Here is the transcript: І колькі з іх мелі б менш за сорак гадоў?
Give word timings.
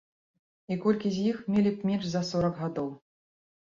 І 0.75 0.77
колькі 0.85 1.11
з 1.17 1.27
іх 1.31 1.43
мелі 1.55 1.75
б 1.75 1.85
менш 1.91 2.09
за 2.15 2.25
сорак 2.31 2.55
гадоў? 2.67 2.89